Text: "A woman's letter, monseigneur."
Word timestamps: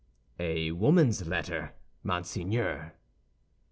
"A 0.39 0.71
woman's 0.71 1.27
letter, 1.27 1.75
monseigneur." 2.01 2.95